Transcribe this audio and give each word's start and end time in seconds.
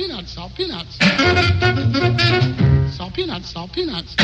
peanuts, 0.00 0.32
salt 0.32 0.54
peanuts. 0.54 0.96
Salt 2.96 3.12
peanuts, 3.12 3.50
salt 3.50 3.70
peanuts. 3.72 4.16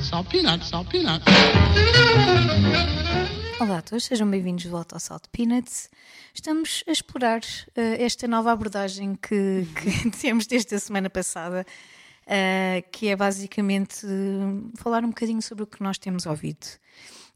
Salt 0.00 0.28
peanuts, 0.30 0.68
salt 0.68 0.88
peanuts. 0.88 1.24
Olá 3.60 3.78
a 3.78 3.82
todos, 3.82 4.04
sejam 4.04 4.30
bem-vindos 4.30 4.62
de 4.62 4.70
volta 4.70 4.96
ao 4.96 5.00
Salt 5.00 5.24
Peanuts. 5.30 5.90
Estamos 6.32 6.82
a 6.88 6.92
explorar 6.92 7.40
uh, 7.40 7.80
esta 7.98 8.26
nova 8.26 8.50
abordagem 8.50 9.14
que, 9.14 9.66
que 9.74 10.10
temos 10.18 10.46
desde 10.46 10.74
a 10.74 10.78
semana 10.78 11.10
passada, 11.10 11.66
uh, 12.24 12.90
que 12.90 13.08
é 13.08 13.16
basicamente 13.16 14.06
uh, 14.06 14.72
falar 14.76 15.04
um 15.04 15.08
bocadinho 15.08 15.42
sobre 15.42 15.64
o 15.64 15.66
que 15.66 15.82
nós 15.82 15.98
temos 15.98 16.24
ouvido. 16.24 16.66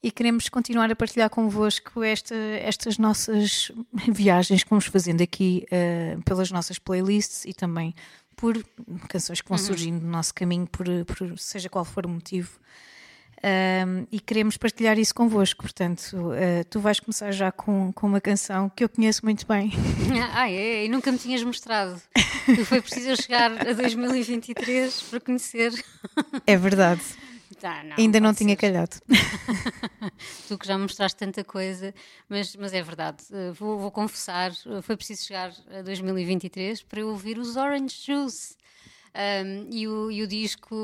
E 0.02 0.10
queremos 0.10 0.48
continuar 0.48 0.90
a 0.90 0.96
partilhar 0.96 1.28
convosco 1.28 2.02
esta, 2.02 2.34
estas 2.34 2.98
nossas 2.98 3.72
viagens 4.08 4.62
que 4.62 4.70
vamos 4.70 4.86
fazendo 4.86 5.22
aqui 5.22 5.66
pelas 6.24 6.50
nossas 6.50 6.78
playlists 6.78 7.44
e 7.44 7.52
também 7.52 7.94
por 8.36 8.62
canções 9.08 9.40
que 9.40 9.48
vão 9.48 9.58
surgindo 9.58 10.00
no 10.00 10.10
nosso 10.10 10.34
caminho, 10.34 10.66
por, 10.66 10.86
por 11.06 11.38
seja 11.38 11.68
qual 11.68 11.84
for 11.84 12.06
o 12.06 12.08
motivo. 12.08 12.60
Um, 13.46 14.06
e 14.10 14.18
queremos 14.18 14.56
partilhar 14.56 14.98
isso 14.98 15.14
convosco. 15.14 15.62
Portanto, 15.62 16.14
uh, 16.14 16.64
tu 16.70 16.80
vais 16.80 16.98
começar 16.98 17.30
já 17.32 17.52
com, 17.52 17.92
com 17.92 18.06
uma 18.06 18.20
canção 18.20 18.68
que 18.68 18.82
eu 18.82 18.88
conheço 18.88 19.24
muito 19.24 19.46
bem. 19.46 19.72
Ah, 20.32 20.50
é? 20.50 20.84
E 20.84 20.88
nunca 20.88 21.10
me 21.10 21.18
tinhas 21.18 21.42
mostrado. 21.42 22.00
que 22.44 22.64
foi 22.64 22.80
preciso 22.80 23.20
chegar 23.20 23.52
a 23.52 23.72
2023 23.74 25.02
para 25.02 25.20
conhecer. 25.20 25.72
É 26.46 26.56
verdade. 26.56 27.02
Tá, 27.60 27.82
não, 27.82 27.96
Ainda 27.98 28.20
não 28.20 28.34
tinha 28.34 28.54
calhado. 28.54 28.96
tu 30.46 30.58
que 30.58 30.66
já 30.66 30.76
mostraste 30.76 31.16
tanta 31.16 31.42
coisa, 31.42 31.94
mas, 32.28 32.54
mas 32.56 32.74
é 32.74 32.82
verdade. 32.82 33.24
Uh, 33.30 33.52
Vou, 33.54 33.78
vou 33.78 33.90
confessar, 33.90 34.52
uh, 34.66 34.82
foi 34.82 34.96
preciso 34.96 35.24
chegar 35.24 35.52
a 35.70 35.82
2023 35.82 36.82
para 36.82 37.00
eu 37.00 37.08
ouvir 37.08 37.38
os 37.38 37.56
Orange 37.56 37.96
Juice. 38.04 38.56
Um, 39.16 39.68
e, 39.72 39.88
o, 39.88 40.10
e 40.10 40.22
o 40.22 40.26
disco, 40.26 40.76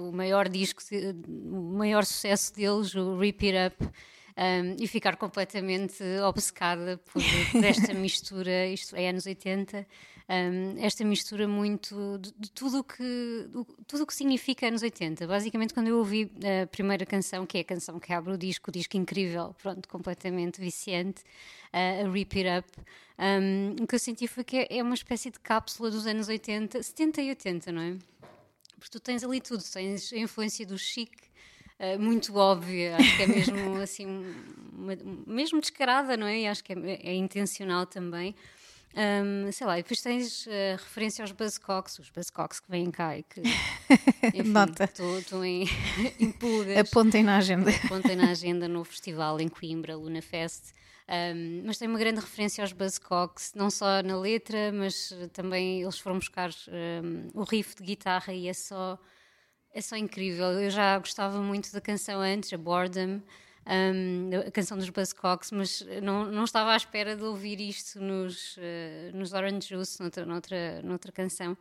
o 0.00 0.10
maior 0.10 0.48
disco, 0.48 0.82
o 1.22 1.76
maior 1.78 2.04
sucesso 2.04 2.52
deles, 2.52 2.92
o 2.96 3.16
Rip 3.16 3.46
It 3.46 3.74
Up, 3.74 3.92
um, 4.36 4.76
e 4.82 4.86
ficar 4.86 5.16
completamente 5.16 6.02
obcecada 6.26 6.98
por, 7.12 7.22
por 7.52 7.64
esta 7.64 7.92
mistura, 7.94 8.66
isto 8.68 8.94
é 8.94 9.08
anos 9.08 9.24
80, 9.26 9.86
um, 10.28 10.84
esta 10.84 11.04
mistura 11.04 11.46
muito 11.48 12.18
de, 12.18 12.32
de 12.38 12.50
tudo 12.50 12.80
o 12.80 12.84
que 12.84 13.46
do- 13.48 13.64
tudo 13.86 14.02
o 14.02 14.06
que 14.06 14.14
significa 14.14 14.66
anos 14.66 14.82
80. 14.82 15.26
Basicamente, 15.26 15.72
quando 15.72 15.86
eu 15.88 15.98
ouvi 15.98 16.30
a 16.62 16.66
primeira 16.66 17.06
canção, 17.06 17.46
que 17.46 17.58
é 17.58 17.60
a 17.60 17.64
canção 17.64 17.98
que 18.00 18.12
abre 18.12 18.32
o 18.32 18.36
disco, 18.38 18.70
o 18.70 18.72
disco 18.72 18.96
incrível, 18.96 19.54
pronto, 19.62 19.88
completamente 19.88 20.60
viciante, 20.60 21.22
uh, 21.72 22.06
a 22.06 22.12
Rip 22.12 22.36
It 22.38 22.48
Up, 22.58 22.68
um, 23.18 23.82
o 23.84 23.86
que 23.86 23.94
eu 23.94 23.98
senti 23.98 24.26
foi 24.28 24.44
que 24.44 24.56
é, 24.58 24.66
é 24.78 24.82
uma 24.82 24.94
espécie 24.94 25.30
de 25.30 25.38
cápsula 25.40 25.90
dos 25.90 26.06
anos 26.06 26.28
80, 26.28 26.82
70 26.82 27.22
e 27.22 27.28
80, 27.30 27.72
não 27.72 27.80
é? 27.82 27.96
Porque 28.78 28.90
tu 28.90 29.00
tens 29.00 29.24
ali 29.24 29.40
tudo, 29.40 29.62
tens 29.72 30.12
a 30.12 30.18
influência 30.18 30.66
do 30.66 30.76
chic, 30.76 31.10
eh, 31.78 31.98
muito 31.98 32.34
óbvia, 32.36 32.96
acho 32.96 33.16
que 33.16 33.22
é 33.22 33.26
mesmo 33.26 33.76
assim, 33.82 34.06
uma- 34.72 34.96
mesmo 35.26 35.60
descarada, 35.60 36.16
não 36.16 36.26
é? 36.26 36.40
E 36.40 36.46
acho 36.46 36.62
que 36.64 36.72
é, 36.72 37.00
é 37.10 37.14
intencional 37.14 37.86
também. 37.86 38.34
Ahm, 38.98 39.50
sei 39.52 39.66
lá, 39.66 39.78
e 39.78 39.82
depois 39.82 40.00
tens 40.00 40.46
eh, 40.46 40.76
referência 40.78 41.22
aos 41.22 41.30
Buzzcocks, 41.32 41.98
os 41.98 42.08
Buzzcocks 42.08 42.60
que 42.60 42.70
vêm 42.70 42.90
cá 42.90 43.18
e 43.18 43.22
que. 43.22 43.42
Enfim, 44.34 44.50
Nota. 44.50 44.84
Estou 45.18 45.44
em, 45.44 45.66
em 46.18 46.32
pulgas 46.32 46.78
Apontem 46.78 47.22
na 47.22 47.36
agenda. 47.36 47.70
apontem 47.84 48.16
na 48.16 48.30
agenda 48.30 48.66
no 48.66 48.82
festival 48.84 49.38
em 49.40 49.48
Coimbra, 49.48 49.94
Luna 49.96 50.22
Fest. 50.22 50.72
Um, 51.08 51.62
mas 51.66 51.76
tem 51.78 51.86
uma 51.88 51.98
grande 51.98 52.20
referência 52.20 52.64
aos 52.64 52.72
Buzzcocks, 52.72 53.52
não 53.54 53.70
só 53.70 54.02
na 54.02 54.18
letra, 54.18 54.72
mas 54.72 55.12
eh, 55.12 55.28
também 55.28 55.82
eles 55.82 55.98
foram 55.98 56.16
buscar 56.18 56.50
um, 57.04 57.28
o 57.40 57.44
riff 57.44 57.76
de 57.76 57.82
guitarra 57.84 58.32
e 58.32 58.48
é 58.48 58.52
só, 58.54 58.98
é 59.76 59.80
só 59.80 59.96
incrível. 59.96 60.46
Eu 60.60 60.70
já 60.70 60.98
gostava 60.98 61.40
muito 61.40 61.72
da 61.72 61.80
canção 61.80 62.20
antes, 62.20 62.52
a 62.52 62.56
Boredom, 62.56 63.20
um, 63.66 64.30
a 64.46 64.50
canção 64.50 64.76
dos 64.78 64.88
Buzzcocks, 64.88 65.50
mas 65.50 65.84
não, 66.02 66.24
não 66.30 66.44
estava 66.44 66.72
à 66.72 66.76
espera 66.76 67.16
de 67.16 67.22
ouvir 67.24 67.60
isto 67.60 68.00
nos, 68.00 68.56
eh, 68.58 69.10
nos 69.12 69.32
Orange 69.32 69.68
Juice, 69.68 70.00
noutra, 70.00 70.24
noutra, 70.24 70.80
noutra 70.82 71.12
canção. 71.12 71.56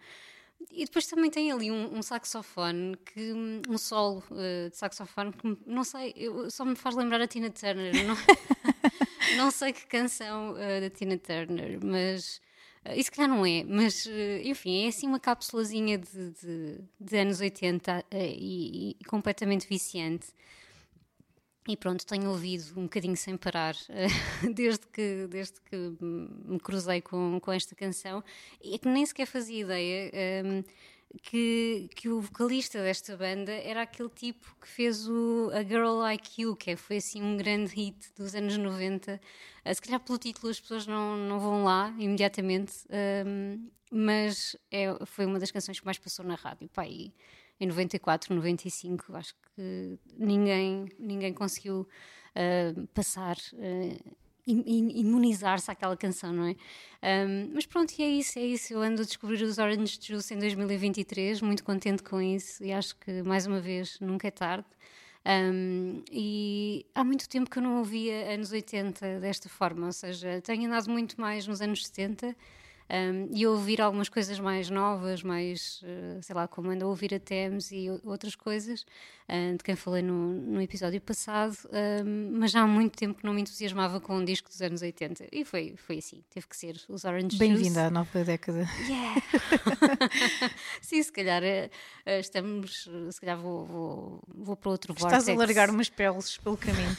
E 0.71 0.85
depois 0.85 1.05
também 1.07 1.29
tem 1.29 1.51
ali 1.51 1.69
um, 1.71 1.97
um 1.97 2.01
saxofone, 2.01 2.95
que, 2.97 3.33
um 3.67 3.77
solo 3.77 4.23
eh, 4.37 4.69
de 4.69 4.77
saxofone 4.77 5.31
que 5.33 5.57
não 5.65 5.83
sei, 5.83 6.13
eu- 6.15 6.49
só 6.49 6.63
me 6.65 6.75
faz 6.75 6.95
lembrar 6.95 7.21
a 7.21 7.27
Tina 7.27 7.49
Turner. 7.49 7.93
Não, 8.05 8.15
não 9.37 9.51
sei 9.51 9.73
que 9.73 9.85
canção 9.87 10.55
eh, 10.57 10.81
da 10.81 10.89
Tina 10.89 11.17
Turner, 11.17 11.79
mas 11.83 12.41
eh, 12.85 12.97
isso 12.97 13.11
calhar 13.11 13.29
não 13.29 13.45
é, 13.45 13.63
mas 13.63 14.07
eh, 14.07 14.41
enfim, 14.45 14.85
é 14.85 14.87
assim 14.87 15.07
uma 15.07 15.19
cápsulazinha 15.19 15.97
de, 15.97 16.31
de, 16.31 16.79
de 16.99 17.17
anos 17.17 17.41
80 17.41 18.05
eh, 18.11 18.33
e, 18.37 18.97
e 18.99 19.05
completamente 19.05 19.67
viciante. 19.67 20.27
E 21.67 21.75
pronto, 21.75 22.05
tenho 22.05 22.29
ouvido 22.29 22.79
um 22.79 22.83
bocadinho 22.83 23.17
sem 23.17 23.35
parar 23.35 23.75
desde 24.53 24.85
que, 24.85 25.25
desde 25.27 25.59
que 25.61 25.75
me 25.99 26.59
cruzei 26.59 27.01
com, 27.01 27.39
com 27.39 27.51
esta 27.51 27.75
canção 27.75 28.23
e 28.63 28.75
é 28.75 28.77
que 28.77 28.87
nem 28.87 29.03
sequer 29.03 29.25
fazia 29.25 29.61
ideia 29.61 30.11
ehm, 30.13 30.63
que, 31.21 31.89
que 31.95 32.09
o 32.09 32.19
vocalista 32.21 32.81
desta 32.81 33.15
banda 33.17 33.51
era 33.51 33.81
aquele 33.83 34.09
tipo 34.09 34.55
que 34.61 34.67
fez 34.67 35.07
o 35.07 35.49
A 35.53 35.63
Girl 35.63 35.97
Like 35.99 36.41
You, 36.41 36.55
que 36.55 36.71
é- 36.71 36.75
foi 36.75 36.97
assim 36.97 37.21
um 37.21 37.37
grande 37.37 37.73
hit 37.75 38.13
dos 38.15 38.33
anos 38.35 38.57
90. 38.57 39.19
Eh, 39.63 39.73
se 39.73 39.81
calhar 39.81 39.99
pelo 39.99 40.17
título 40.17 40.49
as 40.49 40.59
pessoas 40.59 40.85
não, 40.87 41.15
não 41.17 41.39
vão 41.39 41.63
lá 41.63 41.93
imediatamente, 41.97 42.73
ehm, 42.89 43.67
mas 43.91 44.55
é, 44.71 44.87
foi 45.05 45.25
uma 45.25 45.39
das 45.39 45.51
canções 45.51 45.79
que 45.79 45.85
mais 45.85 45.97
passou 45.97 46.25
na 46.25 46.35
rádio. 46.35 46.67
Pá, 46.69 46.85
e 46.87 47.13
em 47.59 47.67
94, 47.67 48.33
95, 48.35 49.15
acho 49.15 49.33
que 49.55 49.97
ninguém, 50.17 50.87
ninguém 50.99 51.33
conseguiu 51.33 51.87
ah, 52.35 52.73
passar, 52.93 53.37
ah, 53.53 53.97
im- 54.24 54.24
imunizar-se 54.47 55.71
àquela 55.71 55.97
canção, 55.97 56.31
não 56.33 56.45
é? 56.45 56.55
Ahm, 57.01 57.51
mas 57.53 57.65
pronto, 57.65 57.93
e 57.97 58.03
é 58.03 58.09
isso, 58.09 58.39
é 58.39 58.43
isso. 58.43 58.73
Eu 58.73 58.81
ando 58.81 59.01
a 59.01 59.05
descobrir 59.05 59.41
os 59.43 59.57
Orange 59.57 59.97
Juice 60.01 60.33
em 60.33 60.39
2023, 60.39 61.41
muito 61.41 61.63
contente 61.63 62.03
com 62.03 62.21
isso 62.21 62.63
e 62.63 62.71
acho 62.71 62.95
que, 62.97 63.21
mais 63.23 63.45
uma 63.47 63.59
vez, 63.59 63.99
nunca 63.99 64.27
é 64.27 64.31
tarde. 64.31 64.67
Um, 65.27 66.03
e 66.11 66.85
há 66.93 67.03
muito 67.03 67.27
tempo 67.27 67.49
que 67.49 67.57
eu 67.57 67.63
não 67.63 67.79
ouvia 67.79 68.31
anos 68.31 68.51
80 68.51 69.19
desta 69.19 69.49
forma, 69.49 69.87
ou 69.87 69.91
seja, 69.91 70.39
tenho 70.41 70.67
andado 70.67 70.89
muito 70.89 71.19
mais 71.19 71.47
nos 71.47 71.61
anos 71.61 71.85
70 71.87 72.35
um, 72.89 73.27
e 73.35 73.43
a 73.45 73.49
ouvir 73.49 73.81
algumas 73.81 74.09
coisas 74.09 74.39
mais 74.39 74.69
novas, 74.69 75.23
mais, 75.23 75.81
eh, 75.83 76.19
sei 76.21 76.35
lá, 76.35 76.47
como 76.47 76.69
ando 76.69 76.85
a 76.85 76.87
ouvir 76.87 77.13
a 77.15 77.19
Thames 77.19 77.71
e 77.71 77.87
outras 78.03 78.35
coisas, 78.35 78.85
ah, 79.27 79.53
de 79.57 79.63
quem 79.63 79.75
falei 79.75 80.03
no, 80.03 80.33
no 80.33 80.61
episódio 80.61 81.01
passado, 81.01 81.57
um, 82.05 82.37
mas 82.39 82.51
já 82.51 82.61
há 82.61 82.67
muito 82.67 82.95
tempo 82.95 83.17
que 83.19 83.25
não 83.25 83.33
me 83.33 83.41
entusiasmava 83.41 83.99
com 83.99 84.17
um 84.17 84.23
disco 84.23 84.49
dos 84.49 84.61
anos 84.61 84.83
80 84.83 85.27
e 85.31 85.43
foi, 85.43 85.73
foi 85.77 85.97
assim, 85.97 86.23
teve 86.29 86.45
que 86.47 86.55
ser 86.55 86.79
os 86.87 87.03
Orange 87.05 87.35
Juice. 87.35 87.39
Bem-vinda 87.39 87.87
à 87.87 87.89
nova 87.89 88.23
década. 88.23 88.67
Yeah! 88.87 89.21
Sim, 90.81 91.01
se 91.01 91.11
calhar 91.11 91.43
eh, 91.43 91.71
eh, 92.05 92.19
estamos, 92.19 92.87
se 93.11 93.19
calhar 93.19 93.37
vou, 93.39 93.65
vou, 93.65 94.23
vou 94.27 94.55
para 94.55 94.69
outro 94.69 94.93
Estás 94.93 95.13
a 95.13 95.17
vórtex 95.33 95.37
largar 95.39 95.69
umas 95.71 95.89
peles 95.89 96.37
pelo 96.37 96.57
caminho. 96.57 96.95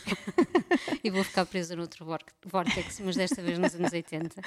e 1.05 1.11
vou 1.11 1.23
ficar 1.23 1.47
presa 1.47 1.77
noutro 1.77 2.05
vor- 2.05 2.25
vórtex, 2.45 3.01
mas 3.01 3.15
desta 3.15 3.41
vez 3.41 3.57
nos 3.59 3.75
anos 3.75 3.93
80. 3.93 4.41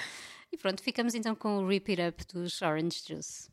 E 0.51 0.57
pronto, 0.57 0.81
ficamos 0.81 1.13
então 1.13 1.35
com 1.35 1.57
o 1.57 1.67
Rip 1.67 1.91
It 1.91 2.01
Up 2.01 2.25
dos 2.33 2.61
Orange 2.61 3.01
Juice. 3.07 3.49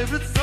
everything 0.00 0.39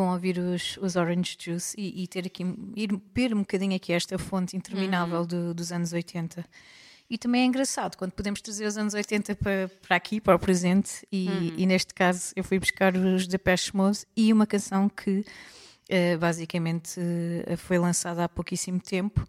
bom 0.00 0.12
ouvir 0.12 0.38
os, 0.38 0.78
os 0.78 0.96
Orange 0.96 1.36
Juice 1.38 1.74
e, 1.78 2.02
e 2.02 2.06
ter 2.06 2.26
aqui, 2.26 2.42
ir 2.74 2.88
beber 2.96 3.34
um 3.34 3.40
bocadinho 3.40 3.76
aqui 3.76 3.92
esta 3.92 4.18
fonte 4.18 4.56
interminável 4.56 5.26
do- 5.26 5.52
dos 5.52 5.70
anos 5.72 5.92
80. 5.92 6.44
E 7.08 7.18
também 7.18 7.42
é 7.42 7.44
engraçado 7.44 7.96
quando 7.96 8.12
podemos 8.12 8.40
trazer 8.40 8.66
os 8.66 8.78
anos 8.78 8.94
80 8.94 9.34
para, 9.36 9.68
para 9.86 9.96
aqui, 9.96 10.20
para 10.20 10.34
o 10.36 10.38
presente, 10.38 11.06
e, 11.12 11.26
e 11.58 11.66
neste 11.66 11.92
caso 11.92 12.32
eu 12.36 12.42
fui 12.44 12.58
buscar 12.58 12.96
os 12.96 13.26
Depeche 13.26 13.76
Mode 13.76 14.06
e 14.16 14.32
uma 14.32 14.46
canção 14.46 14.88
que 14.88 15.24
eh, 15.88 16.16
basicamente 16.16 16.98
eh, 17.46 17.56
foi 17.56 17.78
lançada 17.78 18.24
há 18.24 18.28
pouquíssimo 18.28 18.78
tempo, 18.80 19.26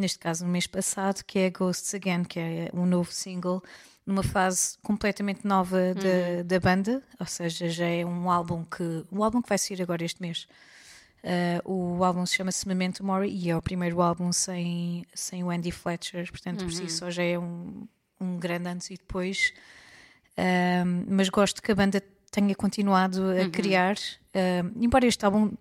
neste 0.00 0.18
caso 0.18 0.44
no 0.44 0.50
mês 0.50 0.66
passado, 0.66 1.22
que 1.24 1.38
é 1.38 1.50
Ghosts 1.50 1.94
Again, 1.94 2.24
que 2.24 2.40
é 2.40 2.70
um 2.72 2.86
novo 2.86 3.12
single 3.12 3.62
numa 4.04 4.22
fase 4.22 4.76
completamente 4.82 5.46
nova 5.46 5.94
da, 5.94 6.42
da 6.44 6.58
banda, 6.58 7.02
ou 7.18 7.26
seja, 7.26 7.68
já 7.68 7.86
é 7.86 8.04
um 8.04 8.30
álbum 8.30 8.64
que 8.64 9.04
um 9.12 9.22
álbum 9.22 9.40
que 9.40 9.48
vai 9.48 9.58
sair 9.58 9.80
agora 9.80 10.04
este 10.04 10.20
mês. 10.20 10.48
Uh, 11.22 11.98
o 11.98 12.02
álbum 12.02 12.24
se 12.24 12.34
chama-se 12.34 12.66
Memento 12.66 13.04
Mori 13.04 13.28
e 13.28 13.50
é 13.50 13.56
o 13.56 13.60
primeiro 13.60 14.00
álbum 14.00 14.32
sem, 14.32 15.04
sem 15.14 15.44
o 15.44 15.50
Andy 15.50 15.70
Fletcher, 15.70 16.28
portanto, 16.30 16.64
por 16.64 16.72
si 16.72 16.88
só 16.88 17.10
já 17.10 17.22
é 17.22 17.38
um, 17.38 17.86
um 18.18 18.38
grande 18.38 18.68
antes 18.68 18.90
e 18.90 18.94
depois. 18.94 19.52
Um, 20.38 21.04
mas 21.08 21.28
gosto 21.28 21.62
que 21.62 21.70
a 21.70 21.74
banda 21.74 22.02
tenha 22.30 22.54
continuado 22.54 23.32
a 23.32 23.50
criar, 23.50 23.96
um, 24.34 24.82
embora 24.82 25.06
este 25.06 25.24
álbum, 25.24 25.52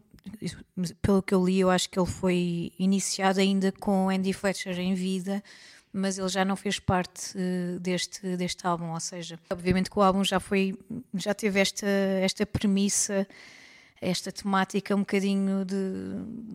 pelo 1.01 1.21
que 1.21 1.33
eu 1.33 1.45
li, 1.45 1.59
eu 1.59 1.69
acho 1.69 1.89
que 1.89 1.99
ele 1.99 2.07
foi 2.07 2.71
iniciado 2.77 3.39
ainda 3.39 3.71
com 3.71 4.09
Andy 4.09 4.33
Fletcher 4.33 4.79
em 4.79 4.93
vida, 4.93 5.43
mas 5.91 6.17
ele 6.17 6.29
já 6.29 6.45
não 6.45 6.55
fez 6.55 6.79
parte 6.79 7.38
uh, 7.38 7.79
deste, 7.79 8.38
deste 8.38 8.65
álbum, 8.65 8.91
ou 8.91 8.99
seja, 8.99 9.39
obviamente 9.49 9.89
que 9.89 9.97
o 9.97 10.01
álbum 10.01 10.23
já 10.23 10.39
foi, 10.39 10.77
já 11.13 11.33
teve 11.33 11.59
esta, 11.59 11.88
esta 11.88 12.45
premissa 12.45 13.27
esta 14.01 14.31
temática 14.31 14.95
um 14.95 14.99
bocadinho 14.99 15.65
de 15.65 15.77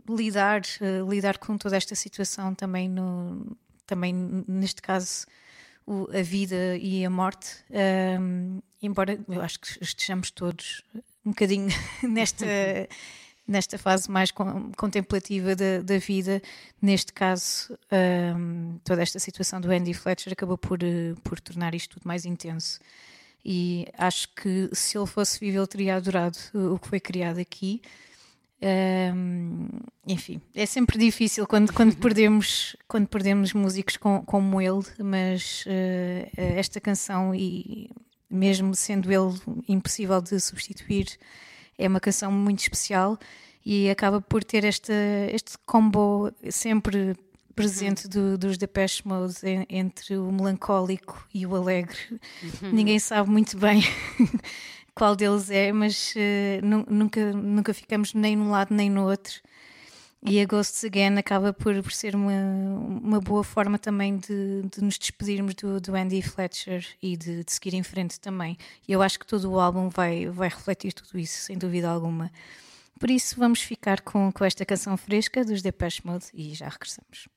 lidar, 0.09 0.62
uh, 0.80 1.11
lidar 1.11 1.38
com 1.38 1.59
toda 1.59 1.76
esta 1.76 1.94
situação 1.94 2.54
também 2.54 2.88
no 2.88 3.56
também 3.87 4.14
neste 4.49 4.80
caso 4.80 5.26
o, 5.87 6.09
a 6.16 6.23
vida 6.23 6.76
e 6.78 7.04
a 7.04 7.11
morte. 7.11 7.62
Um, 8.18 8.62
embora 8.83 9.18
eu 9.28 9.42
acho 9.42 9.61
que 9.61 9.83
estejamos 9.83 10.30
todos 10.30 10.83
um 11.25 11.30
bocadinho 11.30 11.68
nesta 12.02 12.47
nesta 13.47 13.77
fase 13.79 14.11
mais 14.11 14.31
con 14.31 14.73
contemplativa 14.77 15.55
da, 15.55 15.81
da, 15.83 15.99
vida. 15.99 16.43
Neste 16.81 17.13
caso 17.13 17.77
um, 18.37 18.79
toda 18.85 19.03
esta 19.03 19.19
situação 19.19 19.61
do 19.61 19.71
Andy 19.71 19.95
Fletcher 19.95 20.33
acabou 20.33 20.59
por, 20.59 20.79
uh, 20.83 21.21
por 21.23 21.41
tornar 21.41 21.75
isto 21.75 21.95
tudo 21.95 22.09
mais 22.09 22.25
intenso. 22.25 22.81
E 23.45 23.87
acho 23.99 24.29
que 24.35 24.71
se 24.73 24.97
ele 24.97 25.07
fosse 25.07 25.39
vivo 25.39 25.59
ele 25.59 25.67
teria 25.67 25.97
adorado 25.97 26.39
o 26.55 26.79
que 26.79 26.89
foi 26.89 27.01
criado 27.01 27.39
aqui. 27.39 27.83
Um, 28.63 29.69
enfim, 30.07 30.41
é 30.55 30.65
sempre 30.65 30.99
difícil 30.99 31.47
quando, 31.47 31.71
quando, 31.71 31.95
perdemos, 32.01 32.75
quando 32.89 33.07
perdemos 33.07 33.53
músicos 33.53 33.99
com, 33.99 34.25
como 34.25 34.59
ele, 34.63 34.85
mas 34.99 35.65
uh, 35.67 36.31
esta 36.35 36.81
canção, 36.81 37.35
e 37.35 37.91
mesmo 38.31 38.75
sendo 38.75 39.13
ele 39.13 39.39
impossível 39.69 40.23
de 40.23 40.41
substituir, 40.41 41.19
é 41.78 41.88
uma 41.88 42.00
canção 42.00 42.31
muito 42.31 42.61
especial 42.61 43.19
e 43.64 43.88
acaba 43.88 44.21
por 44.21 44.45
ter 44.45 44.64
esta, 44.64 44.93
este 45.33 45.57
combo 45.64 46.31
sempre 46.50 47.16
presente 47.54 48.09
do, 48.09 48.37
dos 48.37 48.59
Depeche 48.59 49.07
Mode 49.07 49.37
entre 49.69 50.16
o 50.16 50.31
melancólico 50.31 51.26
e 51.33 51.47
o 51.47 51.54
alegre. 51.54 51.99
Uhum. 52.11 52.73
Ninguém 52.73 52.99
sabe 52.99 53.31
muito 53.31 53.57
bem 53.57 53.83
qual 54.95 55.16
deles 55.16 55.50
é, 55.50 55.73
mas 55.73 56.14
uh, 56.16 56.93
nunca, 56.93 57.33
nunca 57.33 57.73
ficamos 57.73 58.12
nem 58.12 58.37
num 58.37 58.50
lado 58.50 58.75
nem 58.75 58.90
no 58.90 59.09
outro. 59.09 59.40
E 60.26 60.40
a 60.40 60.47
Ghosts 60.47 60.83
Again 60.85 61.19
acaba 61.19 61.52
por, 61.52 61.83
por 61.83 61.93
ser 61.93 62.16
uma, 62.16 62.33
uma 62.33 63.21
boa 63.21 63.45
forma 63.45 63.78
também 63.78 64.16
de, 64.16 64.62
de 64.75 64.83
nos 64.83 64.97
despedirmos 64.97 65.54
do, 65.54 65.78
do 65.78 65.95
Andy 65.95 66.23
Fletcher 66.23 66.87
e 67.02 67.14
de, 67.14 67.45
de, 67.45 67.52
seguir 67.52 67.75
em 67.75 67.83
frente 67.83 68.19
também. 68.19 68.57
E 68.88 68.93
eu 68.93 69.02
acho 69.02 69.19
que 69.19 69.26
todo 69.26 69.52
o 69.52 69.61
álbum 69.61 69.90
vai, 69.90 70.26
vai 70.31 70.49
refletir 70.49 70.95
tudo 70.95 71.19
isso, 71.19 71.40
sem 71.40 71.59
dúvida 71.59 71.90
alguma. 71.90 72.33
Por 72.99 73.11
isso, 73.11 73.37
vamos 73.38 73.61
ficar 73.61 74.00
com, 74.00 74.33
com 74.33 74.45
esta 74.47 74.64
canção 74.64 74.97
fresca 74.97 75.45
dos 75.45 75.61
Depeche 75.61 76.00
Mode 76.02 76.26
e 76.33 76.54
já 76.54 76.71
regressamos. 76.71 77.28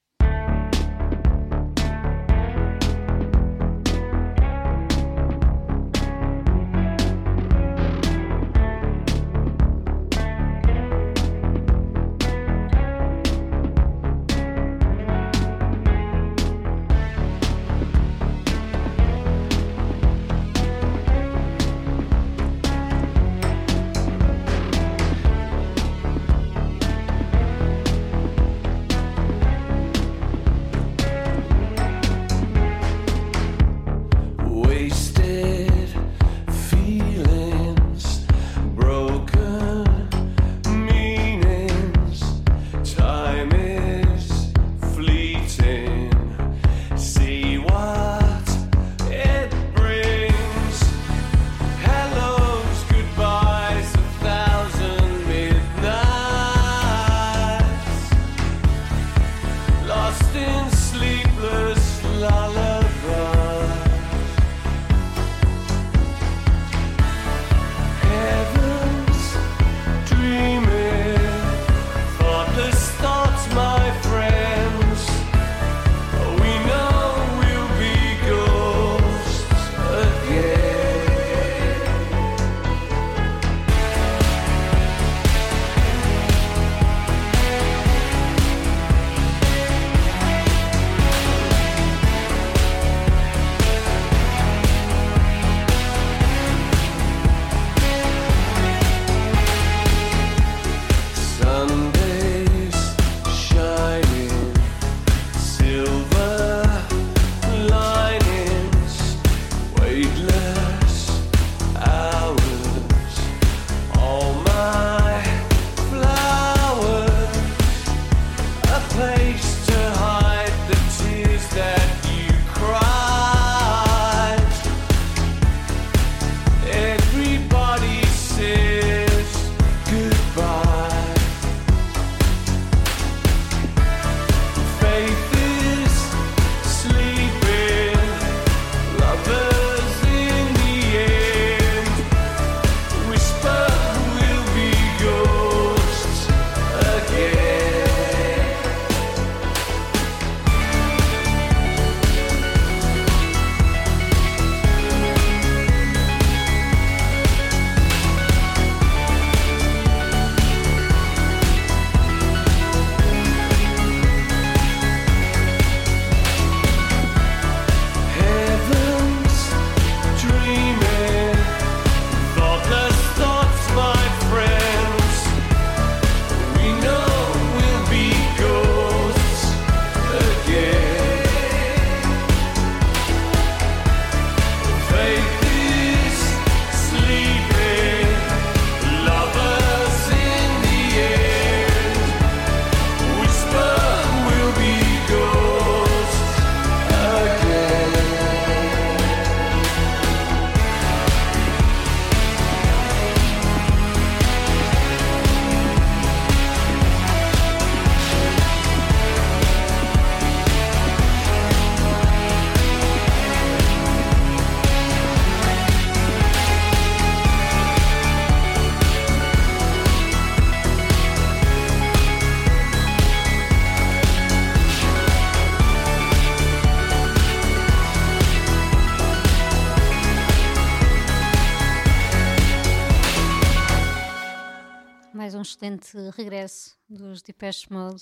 Mais 235.28 235.36
um 235.36 235.42
excelente 235.42 235.98
regresso 236.16 236.78
dos 236.88 237.22
Depeche 237.22 237.68
Mode. 237.70 238.02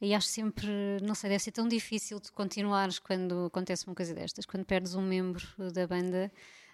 E 0.00 0.12
acho 0.12 0.26
sempre, 0.26 0.66
não 1.00 1.14
sei, 1.14 1.30
deve 1.30 1.44
ser 1.44 1.52
tão 1.52 1.68
difícil 1.68 2.18
de 2.18 2.32
continuares 2.32 2.98
quando 2.98 3.46
acontece 3.46 3.86
uma 3.86 3.94
coisa 3.94 4.12
destas, 4.12 4.44
quando 4.44 4.64
perdes 4.64 4.96
um 4.96 5.00
membro 5.00 5.46
da 5.72 5.86
banda. 5.86 6.28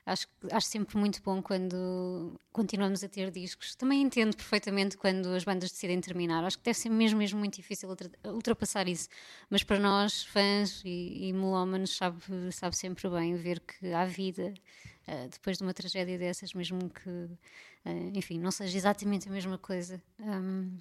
Acho, 0.06 0.26
acho 0.50 0.66
sempre 0.66 0.96
muito 0.96 1.22
bom 1.22 1.42
quando 1.42 2.40
continuamos 2.50 3.04
a 3.04 3.08
ter 3.08 3.30
discos. 3.30 3.74
Também 3.74 4.00
entendo 4.00 4.34
perfeitamente 4.34 4.96
quando 4.96 5.26
as 5.26 5.44
bandas 5.44 5.70
decidem 5.70 6.00
terminar. 6.00 6.42
Acho 6.42 6.56
que 6.56 6.64
deve 6.64 6.78
ser 6.78 6.88
mesmo, 6.88 7.18
mesmo 7.18 7.38
muito 7.38 7.56
difícil 7.56 7.90
ultra- 7.90 8.10
ultrapassar 8.24 8.88
isso. 8.88 9.10
Mas 9.50 9.62
para 9.62 9.78
nós, 9.78 10.24
fãs 10.24 10.80
e, 10.86 11.28
e 11.28 11.32
melómanos, 11.34 11.94
sabe, 11.94 12.18
sabe 12.50 12.74
sempre 12.78 13.10
bem 13.10 13.34
ver 13.36 13.60
que 13.60 13.92
há 13.92 14.06
vida 14.06 14.54
eh, 15.06 15.28
depois 15.30 15.58
de 15.58 15.64
uma 15.64 15.74
tragédia 15.74 16.18
dessas, 16.18 16.54
mesmo 16.54 16.88
que, 16.88 17.28
eh, 17.84 18.10
enfim, 18.14 18.38
não 18.38 18.50
seja 18.50 18.76
exatamente 18.76 19.28
a 19.28 19.32
mesma 19.32 19.58
coisa. 19.58 20.02
Ahm, 20.20 20.78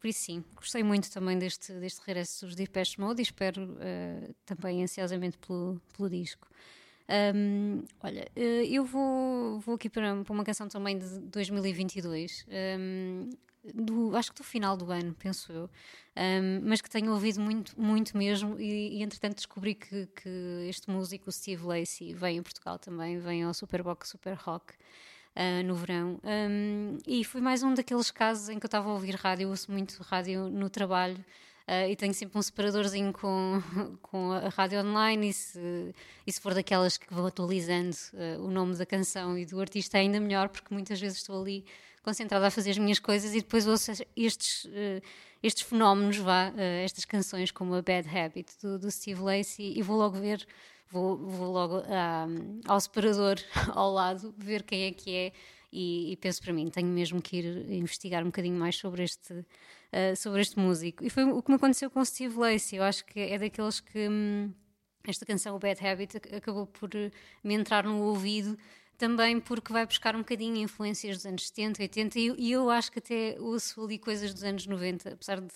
por 0.00 0.08
isso, 0.08 0.20
sim, 0.24 0.44
gostei 0.54 0.82
muito 0.82 1.10
também 1.10 1.38
deste, 1.38 1.72
deste 1.80 2.00
regresso 2.04 2.44
dos 2.46 2.54
Depeche 2.54 3.00
Mode 3.00 3.22
e 3.22 3.24
espero 3.24 3.76
eh, 3.80 4.30
também 4.44 4.82
ansiosamente 4.82 5.38
pelo, 5.38 5.80
pelo 5.96 6.10
disco. 6.10 6.46
Ahm, 7.08 7.84
olha, 8.02 8.28
eh, 8.36 8.66
eu 8.66 8.84
vou, 8.84 9.60
vou 9.60 9.74
aqui 9.76 9.88
para, 9.88 10.22
para 10.22 10.32
uma 10.32 10.44
canção 10.44 10.68
também 10.68 10.98
de 10.98 11.20
2022, 11.20 12.46
ahm, 12.50 13.30
do, 13.74 14.14
acho 14.16 14.30
que 14.32 14.36
do 14.38 14.44
final 14.44 14.76
do 14.76 14.90
ano, 14.90 15.14
penso 15.14 15.50
eu, 15.52 15.70
ahm, 16.16 16.60
mas 16.64 16.80
que 16.82 16.90
tenho 16.90 17.10
ouvido 17.12 17.40
muito, 17.40 17.78
muito 17.80 18.16
mesmo. 18.16 18.58
E, 18.60 18.98
e 18.98 19.02
entretanto 19.02 19.36
descobri 19.36 19.74
que, 19.74 20.06
que 20.06 20.66
este 20.68 20.90
músico, 20.90 21.32
Steve 21.32 21.64
Lacey, 21.64 22.14
vem 22.14 22.38
a 22.38 22.42
Portugal 22.42 22.78
também, 22.78 23.18
vem 23.18 23.42
ao 23.42 23.54
Superbox 23.54 24.10
Super 24.10 24.34
Rock. 24.34 24.74
Ah, 25.36 25.62
no 25.64 25.74
verão. 25.74 26.20
Um, 26.22 26.98
e 27.06 27.24
foi 27.24 27.40
mais 27.40 27.62
um 27.62 27.74
daqueles 27.74 28.10
casos 28.10 28.48
em 28.48 28.58
que 28.58 28.64
eu 28.64 28.68
estava 28.68 28.88
a 28.88 28.92
ouvir 28.92 29.16
rádio, 29.16 29.48
ouço 29.48 29.70
muito 29.72 30.00
rádio 30.02 30.48
no 30.48 30.70
trabalho. 30.70 31.18
ah, 31.66 31.88
e 31.88 31.96
tenho 31.96 32.14
sempre 32.14 32.38
um 32.38 32.42
separadorzinho 32.42 33.12
com, 33.12 33.60
com 34.02 34.32
a 34.32 34.48
rádio 34.50 34.80
online, 34.80 35.30
e 35.30 35.32
se, 35.32 35.94
e 36.26 36.32
se 36.32 36.40
for 36.40 36.54
daquelas 36.54 36.96
que 36.96 37.12
vou 37.12 37.26
atualizando 37.26 37.96
ah, 38.14 38.40
o 38.40 38.50
nome 38.50 38.76
da 38.76 38.86
canção 38.86 39.36
e 39.36 39.44
do 39.44 39.60
artista, 39.60 39.98
é 39.98 40.02
ainda 40.02 40.20
melhor, 40.20 40.48
porque 40.48 40.72
muitas 40.72 41.00
vezes 41.00 41.18
estou 41.18 41.40
ali 41.40 41.64
concentrada 42.02 42.46
a 42.46 42.50
fazer 42.50 42.70
as 42.72 42.78
minhas 42.78 42.98
coisas 42.98 43.34
e 43.34 43.40
depois 43.40 43.66
ouço 43.66 43.90
estes, 44.14 44.68
eh, 44.74 45.00
estes 45.42 45.62
fenómenos, 45.64 46.18
vá, 46.18 46.52
estas 46.84 47.06
canções 47.06 47.50
como 47.50 47.74
a 47.74 47.80
Bad 47.80 48.06
Habit 48.08 48.52
do, 48.62 48.78
do 48.78 48.90
Steve 48.90 49.22
Lacey 49.22 49.72
e 49.76 49.82
vou 49.82 49.96
logo 49.96 50.18
ver, 50.18 50.46
vou, 50.94 51.16
vou 51.18 51.52
logo 51.52 51.82
ah, 51.88 52.26
ao 52.66 52.80
separador 52.80 53.36
ao 53.74 53.92
lado 53.92 54.34
ver 54.38 54.62
quem 54.62 54.84
é 54.84 54.92
que 54.92 55.14
é 55.14 55.32
e, 55.72 56.12
e 56.12 56.16
penso 56.16 56.40
para 56.42 56.52
mim, 56.52 56.68
tenho 56.70 56.88
mesmo 56.88 57.20
que 57.20 57.36
ir 57.38 57.70
investigar 57.72 58.22
um 58.22 58.26
bocadinho 58.26 58.56
mais 58.56 58.76
sobre 58.76 59.02
este, 59.02 59.44
eh, 59.90 60.14
sobre 60.14 60.40
este 60.40 60.56
músico. 60.56 61.02
E 61.04 61.10
foi 61.10 61.24
o 61.24 61.42
que 61.42 61.50
me 61.50 61.56
aconteceu 61.56 61.90
com 61.90 62.04
Steve 62.04 62.36
Lacey, 62.38 62.78
eu 62.78 62.84
acho 62.84 63.04
que 63.04 63.18
é 63.18 63.36
daqueles 63.38 63.80
que... 63.80 64.08
hum, 64.08 64.52
esta 65.06 65.26
canção, 65.26 65.56
o 65.56 65.58
Bad 65.58 65.84
Habit, 65.86 66.16
ac- 66.16 66.34
acabou 66.36 66.66
por 66.66 66.88
eh, 66.94 67.10
me 67.42 67.54
entrar 67.54 67.84
no 67.84 68.00
ouvido 68.02 68.56
também 68.96 69.40
porque 69.40 69.72
vai 69.72 69.84
buscar 69.84 70.14
um 70.14 70.20
bocadinho 70.20 70.56
influências 70.58 71.16
dos 71.16 71.26
anos 71.26 71.48
70, 71.48 71.82
80 71.82 72.18
e, 72.20 72.34
e 72.38 72.52
eu 72.52 72.70
acho 72.70 72.92
que 72.92 73.00
até 73.00 73.36
ouço 73.40 73.82
ali 73.84 73.98
coisas 73.98 74.32
dos 74.32 74.44
anos 74.44 74.66
90, 74.68 75.14
apesar 75.14 75.40
de 75.40 75.52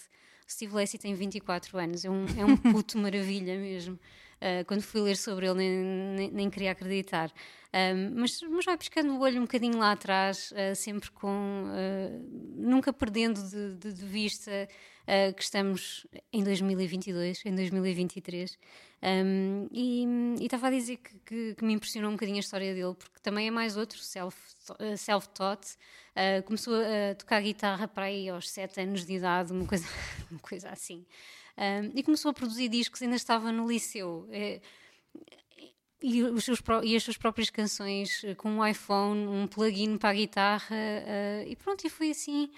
Steve 0.48 0.74
Lacey 0.74 0.98
tem 0.98 1.14
24 1.14 1.79
anos, 1.79 2.05
é 2.05 2.11
um, 2.11 2.24
é 2.37 2.44
um 2.44 2.57
puto 2.57 2.98
maravilha 2.98 3.57
mesmo. 3.57 3.96
Uh, 4.40 4.64
quando 4.66 4.83
fui 4.83 5.01
ler 5.01 5.16
sobre 5.16 5.46
ele 5.46 5.57
nem, 5.57 5.70
nem, 6.16 6.31
nem 6.31 6.51
queria 6.51 6.70
acreditar. 6.72 7.33
Um, 7.74 8.20
mas, 8.20 8.40
mas 8.42 8.64
vai 8.64 8.79
pescando 8.79 9.12
o 9.14 9.20
olho 9.20 9.38
um 9.38 9.42
bocadinho 9.42 9.77
lá 9.79 9.92
atrás, 9.92 10.53
uh, 10.53 10.74
sempre 10.77 11.11
com. 11.11 11.64
uh, 11.66 12.55
nunca 12.57 12.92
perdendo 12.92 13.42
de, 13.42 13.74
de- 13.74 13.92
de 13.92 14.05
vista 14.07 14.51
uh, 14.51 15.35
que 15.35 15.42
estamos 15.42 16.07
em 16.33 16.42
2022, 16.44 17.44
em 17.44 17.55
2023. 17.55 18.57
Um, 19.03 19.68
e 19.72 20.05
estava 20.40 20.68
a 20.68 20.70
dizer 20.70 20.96
que, 20.96 21.14
que- 21.24 21.55
que 21.57 21.64
me 21.64 21.72
impressionou 21.74 22.11
um 22.11 22.14
bocadinho 22.14 22.38
a 22.38 22.40
história 22.40 22.72
dele, 22.74 22.94
porque 22.94 23.18
também 23.22 23.48
é 23.48 23.51
mais 23.51 23.77
outro 23.77 23.98
self- 23.98 24.55
self-taught. 24.96 25.77
Uh, 26.16 26.42
começou 26.44 26.74
a 26.74 27.14
tocar 27.14 27.40
guitarra 27.42 27.87
para 27.87 28.07
aí 28.07 28.29
aos 28.29 28.51
7 28.51 28.81
anos 28.81 29.05
de 29.05 29.14
idade, 29.14 29.53
uma 29.53 29.66
coisa, 29.66 29.87
uma 30.31 30.40
coisa 30.40 30.68
assim. 30.70 31.05
Um, 31.59 31.90
e 31.99 32.03
começou 32.05 32.31
a 32.31 32.35
produzir 32.35 32.68
discos, 32.68 33.03
ainda 33.03 33.16
estava 33.16 33.51
no 33.51 33.66
liceu. 33.68 34.29
É, 34.31 34.61
e, 36.01 36.23
os 36.23 36.44
seus 36.44 36.61
e 36.85 36.94
as 36.97 37.03
suas 37.03 37.16
próprias 37.16 37.51
canções 37.51 38.23
eh, 38.25 38.35
com 38.35 38.49
um 38.51 38.64
iPhone, 38.66 39.27
um 39.27 39.47
plugin 39.49 39.97
para 39.99 40.11
a 40.11 40.14
guitarra, 40.14 40.77
eh, 40.77 41.44
e 41.49 41.57
pronto, 41.57 41.85
e 41.87 41.90
foi 41.90 42.11
assim. 42.11 42.49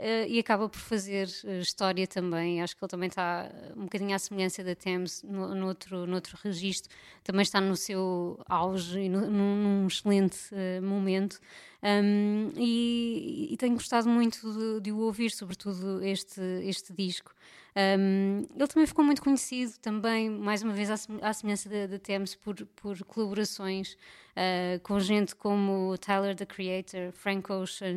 eh, 0.00 0.26
e 0.28 0.38
acaba 0.38 0.68
por 0.68 0.78
fazer 0.78 1.26
história 1.60 2.06
também. 2.06 2.62
Acho 2.62 2.76
que 2.76 2.84
ele 2.84 2.88
também 2.90 3.08
está 3.08 3.50
um 3.76 3.82
bocadinho 3.84 4.14
à 4.14 4.18
semelhança 4.18 4.62
da 4.64 4.74
Thames 4.74 5.22
no, 5.24 5.54
noutro, 5.56 6.06
noutro 6.06 6.36
registro. 6.44 6.88
Também 7.24 7.42
está 7.42 7.60
no 7.60 7.76
seu 7.76 8.40
auge 8.48 9.00
e 9.00 9.08
no- 9.08 9.28
num, 9.30 9.56
num 9.82 9.86
excelente 9.88 10.38
eh, 10.52 10.80
momento. 10.80 11.40
Um, 11.80 12.50
e, 12.56 13.48
e 13.52 13.56
tenho 13.56 13.74
gostado 13.74 14.08
muito 14.08 14.40
de, 14.52 14.80
de 14.80 14.92
o 14.92 14.98
ouvir, 14.98 15.30
sobretudo 15.30 16.02
este, 16.04 16.40
este 16.64 16.92
disco. 16.92 17.32
Um, 17.76 18.44
ele 18.56 18.66
também 18.66 18.86
ficou 18.86 19.04
muito 19.04 19.22
conhecido, 19.22 19.72
também, 19.80 20.28
mais 20.28 20.62
uma 20.62 20.72
vez, 20.72 20.90
à 20.90 20.96
sem- 20.96 21.20
à 21.22 21.32
semelhança 21.32 21.68
da, 21.68 21.98
Thames, 21.98 22.34
por, 22.34 22.56
por 22.74 22.98
colaborações 23.04 23.92
uh, 24.34 24.80
com 24.82 24.98
gente 24.98 25.36
como 25.36 25.96
Tyler, 25.98 26.34
the 26.34 26.46
Creator, 26.46 27.12
Frank 27.12 27.52
Ocean, 27.52 27.96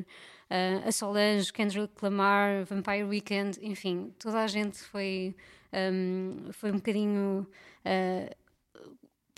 uh, 0.52 0.88
a 0.88 0.92
Solange, 0.92 1.52
Kendrick 1.52 1.94
Lamar, 2.04 2.64
Vampire 2.66 3.04
Weekend, 3.06 3.58
enfim, 3.64 4.14
toda 4.20 4.44
a 4.44 4.48
gente 4.48 4.78
foi, 4.78 5.34
um, 5.74 6.52
foi 6.52 6.72
um 6.72 6.76
bocadinho. 6.76 7.48
uh, 7.84 8.41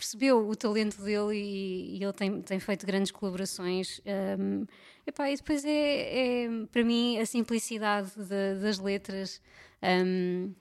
percebeu 0.04 0.46
o 0.46 0.54
talento 0.54 1.00
dele 1.02 1.34
e, 1.34 1.96
e 1.96 2.04
ele 2.04 2.12
tem, 2.12 2.42
tem 2.42 2.60
feito 2.60 2.84
grandes 2.84 3.10
colaborações. 3.10 4.02
Um, 4.38 4.66
epá, 5.06 5.30
e 5.30 5.36
depois 5.36 5.64
é, 5.64 6.44
é, 6.44 6.48
para 6.70 6.84
mim, 6.84 7.18
a 7.18 7.24
simplicidade 7.24 8.10
da- 8.16 8.54
das 8.60 8.78
letras, 8.78 9.40
um, 9.82 10.54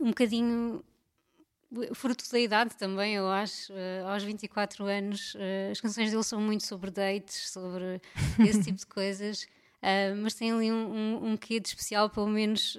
um 0.00 0.08
bocadinho 0.08 0.82
fruto 1.92 2.24
da 2.32 2.40
idade 2.40 2.76
também, 2.76 3.14
eu 3.14 3.28
acho. 3.28 3.70
Uh, 3.74 4.06
aos 4.06 4.22
24 4.22 4.86
anos, 4.86 5.34
uh, 5.34 5.70
as 5.70 5.80
canções 5.82 6.10
dele 6.10 6.22
são 6.22 6.40
muito 6.40 6.64
sobre 6.64 6.90
dates, 6.90 7.50
sobre 7.50 8.00
esse 8.40 8.62
tipo 8.62 8.78
de 8.78 8.86
coisas. 8.88 9.44
Uh, 9.82 10.16
mas 10.22 10.32
tem 10.32 10.50
ali 10.50 10.72
um, 10.72 10.90
um, 10.94 11.32
um 11.32 11.36
quê 11.36 11.60
de 11.60 11.68
especial, 11.68 12.08
pelo 12.08 12.26
menos 12.26 12.76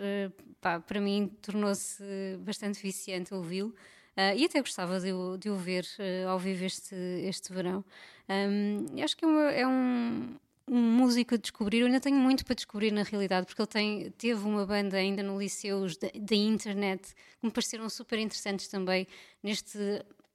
pá, 0.59 0.79
para 0.79 0.99
mim 0.99 1.31
tornou-se 1.39 2.03
bastante 2.39 2.81
viciante 2.81 3.31
ouvi-lo. 3.31 3.75
Uh, 4.19 4.35
e 4.35 4.43
até 4.43 4.59
gostava 4.59 4.99
de, 4.99 5.11
de 5.39 5.49
o 5.49 5.55
ver 5.55 5.85
uh, 5.97 6.27
ao 6.27 6.37
vivo 6.37 6.65
este, 6.65 6.93
este 7.23 7.53
verão. 7.53 7.85
Um, 8.27 9.01
acho 9.01 9.15
que 9.15 9.23
é, 9.23 9.27
uma- 9.29 9.51
é 9.51 9.65
um, 9.65 10.35
um 10.67 10.77
músico 10.77 11.35
a 11.35 11.37
descobrir. 11.37 11.79
Eu 11.79 11.85
ainda 11.85 12.01
tenho 12.01 12.17
muito 12.17 12.43
para 12.43 12.53
descobrir 12.53 12.91
na 12.91 13.03
realidade, 13.03 13.45
porque 13.45 13.61
ele 13.61 13.67
tem, 13.67 14.11
teve 14.17 14.43
uma 14.43 14.65
banda 14.65 14.97
ainda 14.97 15.23
no 15.23 15.39
liceu 15.39 15.85
da 16.19 16.35
internet 16.35 17.13
que 17.39 17.45
me 17.45 17.49
pareceram 17.49 17.89
super 17.89 18.19
interessantes 18.19 18.67
também 18.67 19.07
neste 19.41 19.77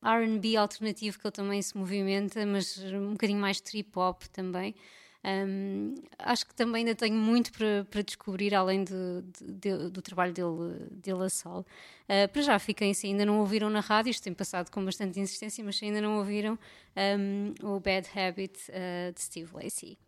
RB 0.02 0.56
alternativo 0.56 1.18
que 1.18 1.26
ele 1.26 1.32
também 1.32 1.60
se 1.60 1.76
movimenta, 1.76 2.46
mas 2.46 2.78
um 2.78 3.12
bocadinho 3.12 3.38
mais 3.38 3.60
trip 3.60 3.90
hop 3.98 4.22
também. 4.32 4.74
Um, 5.24 5.94
acho 6.18 6.44
que 6.46 6.54
também 6.54 6.80
ainda 6.80 6.94
tenho 6.94 7.16
muito 7.16 7.50
para, 7.50 7.86
para 7.90 8.02
descobrir, 8.02 8.54
além 8.54 8.84
de- 8.84 9.22
de- 9.40 9.54
de- 9.78 9.90
do 9.90 10.02
trabalho 10.02 10.32
dele, 10.34 10.86
dele 10.90 11.24
a 11.24 11.30
solo. 11.30 11.64
Uh, 12.04 12.28
para 12.30 12.42
já 12.42 12.58
fiquem, 12.58 12.92
se 12.92 13.06
ainda 13.06 13.24
não 13.24 13.38
ouviram 13.40 13.70
na 13.70 13.80
rádio, 13.80 14.10
isto 14.10 14.22
tem 14.22 14.34
passado 14.34 14.70
com 14.70 14.84
bastante 14.84 15.18
insistência, 15.18 15.64
mas 15.64 15.76
se 15.76 15.86
ainda 15.86 16.00
não 16.02 16.18
ouviram, 16.18 16.58
um, 17.18 17.54
o 17.62 17.80
Bad 17.80 18.06
Habit 18.14 18.52
uh, 18.70 19.12
de 19.14 19.20
Steve 19.22 19.50
Lacey. 19.54 19.98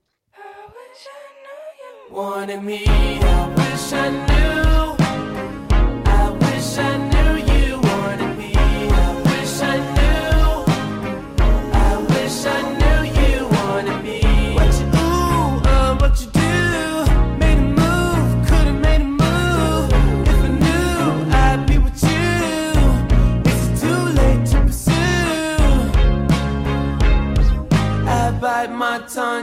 wanted 2.10 2.62
me. 2.62 2.84
I 2.84 3.48
wish 3.56 3.92
I 3.92 4.10
knew. 4.10 4.96
I 6.06 6.30
wish 6.40 6.78
I 6.78 6.96
knew 6.98 7.15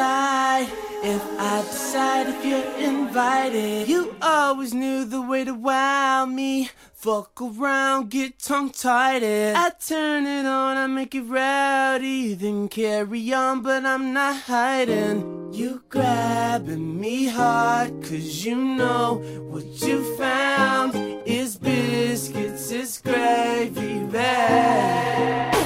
If 0.00 1.22
I 1.38 1.62
decide 1.62 2.28
if 2.28 2.44
you're 2.44 2.88
invited. 2.88 3.88
You 3.88 4.14
always 4.22 4.72
knew 4.74 5.04
the 5.04 5.22
way 5.22 5.44
to 5.44 5.54
wow 5.54 6.26
me. 6.26 6.70
Fuck 6.94 7.40
around, 7.40 8.10
get 8.10 8.38
tongue 8.38 8.70
tied. 8.70 9.22
I 9.22 9.70
turn 9.70 10.26
it 10.26 10.46
on, 10.46 10.76
I 10.76 10.86
make 10.86 11.14
it 11.14 11.22
rowdy, 11.22 12.34
then 12.34 12.68
carry 12.68 13.32
on, 13.32 13.62
but 13.62 13.86
I'm 13.86 14.12
not 14.12 14.42
hiding. 14.42 15.52
You 15.52 15.82
grabbing 15.88 17.00
me 17.00 17.26
hard, 17.26 18.02
cause 18.02 18.44
you 18.44 18.56
know 18.56 19.22
what 19.48 19.64
you 19.82 20.16
found 20.16 20.94
is 21.26 21.56
biscuits, 21.56 22.70
is 22.70 23.00
gravy 23.00 24.04
bag. 24.04 25.57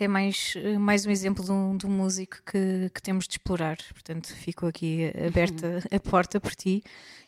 Realmente 0.00 0.04
é 0.04 0.08
mais, 0.08 0.54
eh, 0.56 0.78
mais 0.78 1.06
um 1.06 1.10
exemplo 1.10 1.44
de 1.44 1.52
um, 1.52 1.76
de 1.76 1.86
um 1.86 1.90
músico 1.90 2.38
que, 2.44 2.90
que 2.94 3.02
temos 3.02 3.26
de 3.26 3.34
explorar. 3.34 3.76
Portanto, 3.92 4.34
fico 4.34 4.66
aqui 4.66 5.12
aberta 5.26 5.82
a 5.90 6.00
porta 6.00 6.40
por 6.40 6.54
ti 6.54 6.82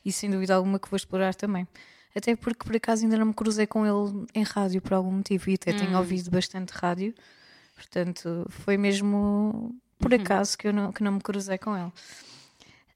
e 0.04 0.10
sem 0.10 0.30
dúvida 0.30 0.54
alguma 0.54 0.78
que 0.78 0.88
vou 0.90 0.96
explorar 0.96 1.34
também. 1.34 1.66
Até 2.14 2.34
porque 2.36 2.64
por 2.64 2.74
acaso 2.76 3.04
ainda 3.04 3.16
não 3.18 3.26
me 3.26 3.34
cruzei 3.34 3.66
com 3.66 3.86
ele 3.86 4.26
em 4.34 4.42
rádio 4.42 4.80
por 4.80 4.94
algum 4.94 5.12
motivo 5.12 5.50
e 5.50 5.54
até 5.54 5.72
tenho 5.72 5.96
ouvido 5.98 6.30
bastante 6.30 6.70
rádio. 6.70 7.14
Portanto, 7.74 8.46
foi 8.48 8.76
mesmo 8.76 9.74
por 9.98 10.12
acaso 10.14 10.56
que 10.56 10.68
eu 10.68 10.72
não, 10.72 10.92
que 10.92 11.02
não 11.02 11.12
me 11.12 11.20
cruzei 11.20 11.58
com 11.58 11.76
ele. 11.76 11.92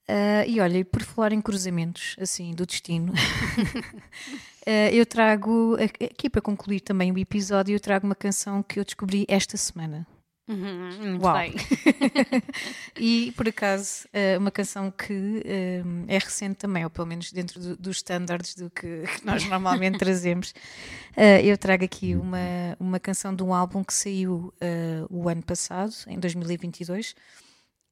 Ah, 0.09 0.47
e 0.47 0.61
olha, 0.61 0.79
e 0.79 0.85
por 0.85 1.03
falar 1.03 1.33
em 1.33 1.41
cruzamentos, 1.41 2.15
assim, 2.21 2.53
do 2.55 2.65
destino, 2.65 3.13
eu 4.93 5.07
trago, 5.07 5.77
a- 5.79 6.05
aqui 6.05 6.29
para 6.29 6.41
concluir 6.43 6.81
também 6.81 7.13
o 7.13 7.19
episódio, 7.19 7.75
eu 7.75 7.81
trago 7.81 8.07
uma 8.07 8.15
canção 8.15 8.63
que 8.63 8.79
eu 8.81 8.85
descobri 8.85 9.25
esta 9.29 9.57
semana. 9.57 10.07
Uhum, 10.49 11.19
Uau. 11.21 11.35
e 12.97 13.33
por 13.37 13.49
acaso, 13.49 14.07
ah, 14.13 14.39
uma 14.39 14.51
canção 14.51 14.91
que 14.93 15.43
é 16.07 16.19
recente 16.19 16.55
também, 16.57 16.85
ou 16.85 16.91
pelo 16.91 17.07
menos 17.07 17.33
dentro 17.33 17.61
do- 17.61 17.77
dos 17.77 17.97
standards 17.97 18.55
do 18.55 18.71
que, 18.71 19.03
nós 19.25 19.45
normalmente 19.49 19.99
trazemos. 19.99 20.55
Eu 21.43 21.57
trago 21.59 21.85
aqui 21.85 22.15
uma, 22.15 22.39
uma 22.79 23.01
canção 23.01 23.35
de 23.35 23.43
um 23.43 23.53
álbum 23.53 23.83
que 23.83 23.93
saiu 23.93 24.53
o 25.11 25.29
ano 25.29 25.43
passado, 25.43 25.93
em 26.07 26.19
2022 26.19 27.15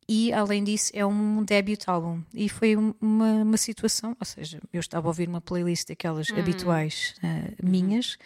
e 0.08 0.32
além 0.32 0.62
disso 0.64 0.90
é 0.94 1.04
um 1.04 1.42
debut 1.42 1.82
álbum. 1.88 2.22
E 2.34 2.48
foi 2.48 2.76
um- 2.76 2.94
uma, 3.00 3.42
uma 3.42 3.56
situação, 3.56 4.16
ou 4.18 4.26
seja, 4.26 4.60
eu 4.72 4.80
estava 4.80 5.06
a 5.06 5.10
ouvir 5.10 5.28
uma 5.28 5.40
playlist 5.40 5.88
daquelas 5.88 6.28
habituais 6.40 7.14
ah, 7.22 7.50
minhas 7.62 8.16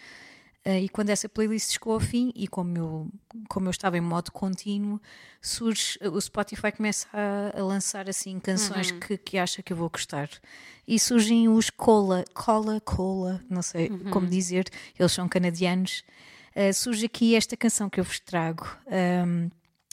ah, 0.65 0.77
e 0.79 0.89
quando 0.89 1.09
essa 1.09 1.29
playlist 1.29 1.71
chegou 1.71 1.93
ao 1.93 1.99
fim 1.99 2.31
e 2.35 2.47
como 2.47 2.77
eu, 2.77 3.07
como 3.47 3.67
eu 3.67 3.71
estava 3.71 3.97
em 3.97 4.01
modo 4.01 4.31
contínuo 4.31 4.99
surge, 5.41 5.97
o 6.01 6.19
Spotify 6.19 6.71
começa 6.71 7.07
a, 7.13 7.57
a 7.59 7.63
lançar 7.63 8.09
assim 8.09 8.39
canções 8.39 8.91
que, 8.91 9.17
que 9.17 9.37
acha 9.37 9.63
que 9.63 9.71
eu 9.73 9.77
vou 9.77 9.89
gostar. 9.89 10.29
E 10.87 10.99
surgem 10.99 11.47
os 11.47 11.69
Cola, 11.69 12.25
Cola, 12.33 12.81
Cola, 12.81 13.41
não 13.49 13.61
sei 13.61 13.89
como 14.11 14.27
dizer, 14.27 14.65
eles 14.99 15.11
são 15.11 15.29
canadianos. 15.29 16.03
Uh, 16.55 16.73
surge 16.73 17.05
aqui 17.05 17.35
esta 17.35 17.55
canção 17.55 17.89
que 17.89 17.99
eu 17.99 18.03
vos 18.03 18.19
trago, 18.19 18.67
um, 18.87 19.49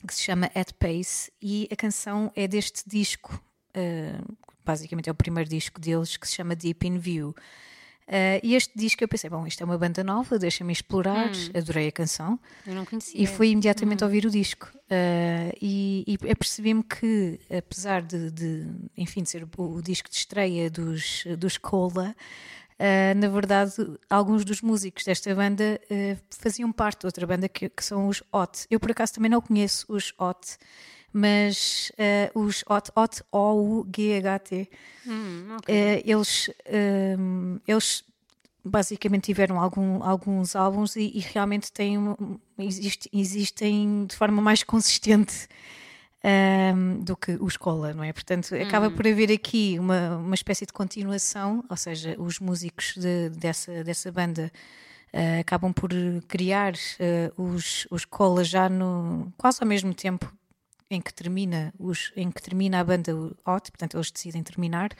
que 0.07 0.14
se 0.14 0.23
chama 0.23 0.51
At 0.55 0.73
Pace, 0.79 1.31
e 1.40 1.69
a 1.71 1.77
canção 1.77 2.33
é 2.35 2.47
deste 2.47 2.83
disco, 2.87 3.40
uh, 3.77 4.37
basicamente 4.64 5.09
é 5.09 5.12
o 5.12 5.14
primeiro 5.14 5.49
disco 5.49 5.81
deles, 5.81 6.16
que 6.16 6.27
se 6.29 6.35
chama 6.35 6.55
Deep 6.55 6.87
in 6.87 6.99
View. 6.99 7.35
Uh, 8.09 8.38
e 8.40 8.55
este 8.55 8.73
disco 8.77 9.03
eu 9.03 9.09
pensei, 9.09 9.29
bom, 9.29 9.45
isto 9.49 9.61
é 9.61 9.64
uma 9.64 9.77
banda 9.77 10.05
nova, 10.05 10.38
deixa-me 10.38 10.73
explorar, 10.73 11.33
adorei 11.53 11.88
a 11.88 11.92
canção. 11.92 12.38
Eu 12.64 12.75
não 12.75 12.85
conhecia. 12.85 13.21
E 13.21 13.27
fui 13.27 13.49
imediatamente 13.49 14.05
ouvir 14.05 14.25
o 14.25 14.31
disco. 14.31 14.71
Uh, 14.85 15.51
e 15.61 16.05
e 16.07 16.31
apercebi-me 16.31 16.85
que, 16.85 17.40
apesar 17.51 18.03
de, 18.03 18.31
de, 18.31 18.66
enfim, 18.97 19.25
de 19.25 19.31
ser 19.31 19.42
o, 19.42 19.62
o 19.62 19.83
disco 19.83 20.09
de 20.09 20.14
estreia 20.14 20.71
dos, 20.71 21.25
dos 21.37 21.59
Cola, 21.59 22.14
uh, 22.79 23.19
na 23.19 23.29
verdade, 23.29 23.73
alguns 24.09 24.45
dos 24.45 24.61
músicos 24.62 25.05
desta 25.05 25.35
banda 25.35 25.81
uh, 25.91 26.19
faziam 26.31 26.71
parte 26.73 27.01
de 27.01 27.07
outra 27.07 27.27
banda 27.27 27.49
que, 27.49 27.69
que 27.69 27.85
são 27.85 28.09
os 28.09 28.23
Hot. 28.33 28.67
Eu, 28.71 28.79
por 28.81 28.91
acaso, 28.91 29.15
também 29.15 29.31
não 29.31 29.41
conheço 29.41 29.85
os 29.89 30.12
Hot, 30.19 30.57
mas 31.12 31.91
uh, 32.35 32.39
os 32.41 32.62
Hot, 32.69 32.91
Hot, 32.97 33.23
O-U-G-H-T, 33.33 34.69
Hum, 35.07 35.57
ok. 35.59 35.73
eh, 35.75 36.03
eles, 36.05 36.51
eles 37.67 38.05
basicamente 38.65 39.25
tiveram 39.27 39.61
algum- 39.61 40.03
alguns 40.03 40.57
álbuns 40.57 40.97
e, 40.97 41.12
e 41.15 41.21
realmente 41.21 41.71
têm, 41.73 41.97
existe- 42.59 43.09
existem 43.12 44.05
de 44.07 44.17
forma 44.17 44.43
mais 44.43 44.62
consistente 44.65 45.47
ehm, 46.31 46.99
do 47.05 47.17
que 47.17 47.33
o 47.41 47.47
Escola, 47.47 47.95
não 47.95 48.03
é? 48.05 48.12
Portanto, 48.12 48.55
acaba 48.55 48.91
por 48.91 49.07
haver 49.07 49.31
aqui 49.33 49.77
uma, 49.79 50.17
uma 50.17 50.35
espécie 50.35 50.67
de 50.67 50.73
continuação, 50.73 51.65
ou 51.69 51.77
seja, 51.77 52.17
os 52.19 52.41
músicos 52.41 52.95
de- 52.97 53.31
dessa, 53.31 53.85
dessa 53.85 54.11
banda 54.11 54.51
eh, 55.12 55.39
acabam 55.41 55.73
por 55.73 55.91
criar 56.27 56.75
eh, 56.99 57.31
os, 57.37 57.87
os 57.91 58.05
Cola 58.05 58.43
já 58.45 58.69
no, 58.69 59.33
quase 59.39 59.59
ao 59.62 59.69
mesmo 59.69 59.95
tempo 59.95 60.27
em 60.91 61.01
que 61.01 61.12
termina 61.12 61.73
os 61.79 62.12
em 62.17 62.31
que 62.31 62.41
termina 62.43 62.79
a 62.81 62.85
banda 62.85 63.12
Hot, 63.47 63.71
portanto 63.73 63.97
eles 63.97 64.11
decidem 64.11 64.43
terminar 64.43 64.91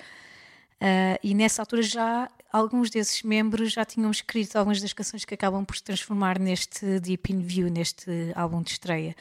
Ah, 0.81 1.19
e 1.23 1.33
nessa 1.35 1.62
altura 1.62 1.83
já 1.83 2.29
alguns 2.53 2.91
desses 2.91 3.23
membros 3.23 3.73
já 3.73 3.85
tinham 3.85 4.11
escrito 4.11 4.57
algumas 4.57 4.81
das 4.81 4.93
canções 4.93 5.25
que 5.25 5.33
acabam 5.35 5.65
por 5.65 5.77
se 5.77 5.83
transformar 5.83 6.39
neste 6.39 7.01
Deep 7.01 7.33
in 7.33 7.41
View, 7.41 7.71
neste 7.71 8.11
álbum 8.35 8.62
de 8.62 8.73
estreia. 8.73 9.15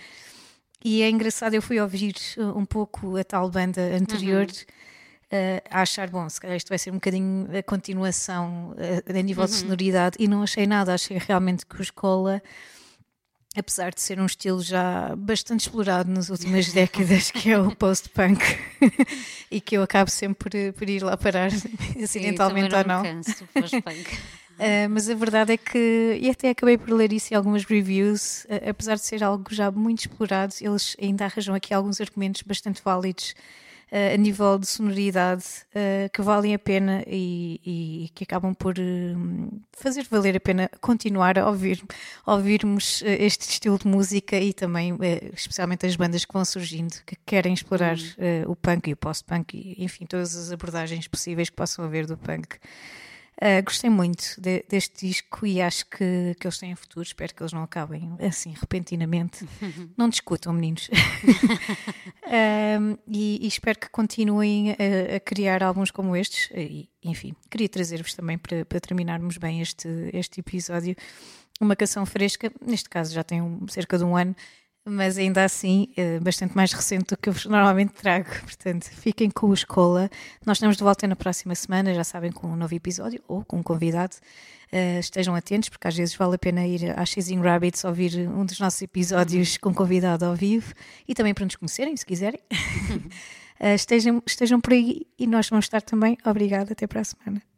E 0.87 1.01
é 1.01 1.09
engraçado, 1.09 1.55
eu 1.55 1.63
fui 1.63 1.81
ouvir 1.81 2.13
uh, 2.37 2.55
um 2.55 2.63
pouco 2.63 3.17
a 3.17 3.23
tal 3.23 3.49
banda 3.49 3.81
anterior 3.95 4.45
uh, 4.45 5.61
a 5.71 5.81
achar, 5.81 6.07
bom, 6.11 6.29
se 6.29 6.39
calhar 6.39 6.55
isto 6.55 6.69
vai 6.69 6.77
ser 6.77 6.91
um 6.91 6.95
bocadinho 6.95 7.49
a 7.57 7.63
continuação 7.63 8.75
uh, 8.77 9.09
a 9.09 9.21
nível 9.23 9.45
de 9.45 9.53
sonoridade 9.53 10.15
e 10.19 10.27
não 10.27 10.43
achei 10.43 10.67
nada, 10.67 10.93
achei 10.93 11.17
realmente 11.17 11.65
que 11.65 11.79
o 11.79 11.81
Escola 11.81 12.39
apesar 13.57 13.93
de 13.93 14.01
ser 14.01 14.19
um 14.19 14.27
estilo 14.27 14.61
já 14.61 15.15
bastante 15.15 15.61
explorado 15.61 16.11
nas 16.11 16.29
últimas 16.29 16.71
décadas, 16.73 17.31
que 17.31 17.49
é 17.49 17.57
o 17.57 17.75
post-punk, 17.75 18.39
e 19.49 19.59
que 19.59 19.77
eu 19.77 19.81
acabo 19.81 20.11
sempre 20.11 20.37
por, 20.37 20.73
por 20.73 20.89
ir 20.89 21.01
lá 21.01 21.17
parar, 21.17 21.49
acidentalmente 22.03 22.69
Sim, 22.69 22.77
ou 22.77 22.83
também 22.83 22.95
não. 22.95 23.03
canso 23.03 23.47
post-punk. 23.53 24.19
Uh, 24.55 24.89
mas 24.89 25.09
a 25.09 25.15
verdade 25.15 25.53
é 25.53 25.57
que, 25.57 26.17
e 26.19 26.29
até 26.29 26.49
acabei 26.49 26.77
por 26.77 26.93
ler 26.93 27.11
isso 27.11 27.33
em 27.33 27.37
algumas 27.37 27.65
reviews, 27.65 28.45
uh, 28.45 28.69
apesar 28.69 28.95
de 28.95 29.01
ser 29.01 29.21
algo 29.21 29.53
já 29.53 29.69
muito 29.69 29.99
explorado, 29.99 30.53
eles 30.61 30.95
ainda 31.01 31.25
arranjam 31.25 31.53
aqui 31.53 31.73
alguns 31.73 31.99
argumentos 31.99 32.41
bastante 32.41 32.81
válidos 32.81 33.35
uh, 33.91 34.13
a 34.13 34.17
nível 34.17 34.57
de 34.57 34.65
sonoridade 34.65 35.43
que 36.13 36.21
valem 36.21 36.53
a 36.53 36.59
pena 36.59 37.03
e, 37.05 37.59
e 37.65 38.09
que 38.15 38.23
acabam 38.23 38.53
por 38.53 38.75
fazer 39.73 40.07
valer 40.09 40.37
a 40.37 40.39
pena 40.39 40.69
continuar 40.79 41.37
a 41.37 41.49
ouvir, 41.49 41.83
ouvirmos 42.25 43.03
este 43.05 43.49
estilo 43.49 43.77
de 43.77 43.87
música 43.87 44.37
e 44.37 44.53
também, 44.53 44.97
especialmente 45.33 45.85
as 45.85 45.97
bandas 45.97 46.23
que 46.23 46.33
vão 46.33 46.45
surgindo, 46.45 46.93
que 47.05 47.17
querem 47.25 47.53
explorar 47.53 47.97
uh, 47.97 48.49
o 48.49 48.55
punk 48.55 48.89
e 48.89 48.93
o 48.93 48.97
post-punk 48.97 49.53
e, 49.53 49.83
enfim, 49.83 50.05
todas 50.05 50.33
as 50.33 50.51
abordagens 50.51 51.07
possíveis 51.09 51.49
que 51.49 51.55
possam 51.57 51.83
haver 51.83 52.05
do 52.05 52.17
punk. 52.17 52.57
Uh, 53.41 53.61
gostei 53.65 53.89
muito 53.89 54.39
de- 54.39 54.63
deste 54.69 55.07
disco 55.07 55.45
e 55.45 55.61
acho 55.61 55.85
que, 55.87 56.35
que 56.39 56.47
eles 56.47 56.57
têm 56.57 56.73
futuro. 56.75 57.05
Espero 57.05 57.35
que 57.35 57.43
eles 57.43 57.51
não 57.51 57.63
acabem 57.63 58.15
assim 58.25 58.53
repentinamente. 58.57 59.45
não 59.97 60.07
discutam, 60.09 60.53
meninos. 60.53 60.89
Um, 62.27 62.97
e, 63.07 63.39
e 63.43 63.47
espero 63.47 63.77
que 63.79 63.87
continuem 63.89 64.71
a, 64.71 65.17
a 65.17 65.19
criar 65.19 65.61
álbuns 65.61 65.91
como 65.91 66.15
estes. 66.15 66.49
E, 66.55 66.89
enfim, 67.03 67.35
queria 67.51 67.69
trazer-vos 67.69 68.13
também 68.15 68.37
para, 68.37 68.65
para 68.65 68.79
terminarmos 68.79 69.37
bem 69.37 69.61
este, 69.61 69.87
este 70.11 70.39
episódio 70.39 70.95
uma 71.61 71.75
canção 71.75 72.05
fresca. 72.05 72.51
Neste 72.65 72.89
caso 72.89 73.13
já 73.13 73.23
tem 73.23 73.41
um- 73.41 73.67
cerca 73.67 73.97
de 73.97 74.03
um 74.03 74.17
ano, 74.17 74.35
mas 74.85 75.17
ainda 75.17 75.43
assim 75.43 75.87
eh, 75.97 76.19
bastante 76.19 76.55
mais 76.55 76.71
recente 76.71 77.07
do 77.07 77.17
que 77.17 77.29
eu 77.29 77.33
vos 77.33 77.45
normalmente 77.47 77.93
trago. 77.93 78.29
Portanto, 78.41 78.85
fiquem 78.85 79.29
com 79.31 79.47
o 79.47 79.53
Escola. 79.53 80.09
Nós 80.45 80.57
estamos 80.57 80.77
de 80.77 80.83
volta 80.83 81.07
na 81.07 81.15
próxima 81.15 81.55
semana, 81.55 81.93
já 81.93 82.03
sabem, 82.03 82.31
com 82.31 82.47
um 82.47 82.55
novo 82.55 82.73
episódio 82.75 83.21
ou 83.27 83.43
com 83.43 83.57
um 83.57 83.63
convidado. 83.63 84.15
Eh, 84.71 84.99
estejam 84.99 85.33
atentos, 85.35 85.69
porque 85.69 85.87
às 85.87 85.95
vezes 85.95 86.15
vale 86.15 86.35
a 86.35 86.37
pena 86.37 86.65
ir 86.65 86.97
à 86.97 87.05
Chasing 87.05 87.41
Rabbits 87.41 87.83
ouvir 87.83 88.27
um 88.29 88.45
dos 88.45 88.59
nossos 88.59 88.81
episódios 88.81 89.57
com 89.57 89.73
convidado 89.73 90.25
ao 90.25 90.35
vivo 90.35 90.73
e 91.07 91.15
também 91.15 91.33
para 91.33 91.45
nos 91.45 91.55
conhecerem, 91.55 91.95
se 91.97 92.05
quiserem. 92.05 92.39
Eh, 93.57 93.73
estejam, 93.73 94.21
estejam 94.27 94.59
por 94.59 94.73
aí 94.73 95.07
e 95.17 95.25
nós 95.25 95.47
vamos 95.47 95.63
estar 95.63 95.81
também. 95.81 96.17
Obrigada, 96.25 96.73
até 96.73 96.85
para 96.85 96.99
a 96.99 97.03
semana. 97.05 97.54